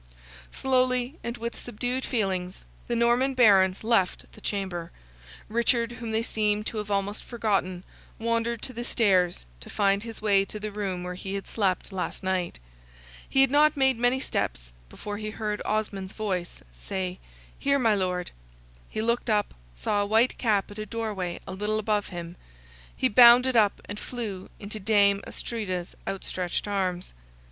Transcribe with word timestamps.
Slowly, 0.51 1.19
and 1.23 1.37
with 1.37 1.55
subdued 1.55 2.03
feelings, 2.03 2.65
the 2.87 2.95
Norman 2.95 3.35
Barons 3.35 3.83
left 3.83 4.25
the 4.31 4.41
chamber; 4.41 4.91
Richard, 5.47 5.91
whom 5.91 6.09
they 6.09 6.23
seemed 6.23 6.65
to 6.65 6.79
have 6.79 6.89
almost 6.89 7.23
forgotten, 7.23 7.83
wandered 8.17 8.63
to 8.63 8.73
the 8.73 8.83
stairs, 8.83 9.45
to 9.59 9.69
find 9.69 10.01
his 10.01 10.19
way 10.19 10.43
to 10.43 10.59
the 10.59 10.71
room 10.71 11.03
where 11.03 11.13
he 11.13 11.35
had 11.35 11.45
slept 11.45 11.91
last 11.91 12.23
night. 12.23 12.57
He 13.29 13.41
had 13.41 13.51
not 13.51 13.77
made 13.77 13.99
many 13.99 14.19
steps 14.19 14.71
before 14.89 15.17
he 15.17 15.29
heard 15.29 15.61
Osmond's 15.65 16.13
voice 16.13 16.63
say, 16.73 17.19
"Here, 17.59 17.77
my 17.77 17.93
Lord;" 17.93 18.31
he 18.89 19.03
looked 19.03 19.29
up, 19.29 19.53
saw 19.75 20.01
a 20.01 20.05
white 20.07 20.35
cap 20.39 20.71
at 20.71 20.79
a 20.79 20.85
doorway 20.87 21.39
a 21.45 21.53
little 21.53 21.77
above 21.77 22.07
him, 22.07 22.37
he 22.97 23.07
bounded 23.07 23.55
up 23.55 23.79
and 23.85 23.99
flew 23.99 24.49
into 24.59 24.79
Dame 24.79 25.21
Astrida's 25.27 25.95
outstretched 26.07 26.67
arms. 26.67 27.13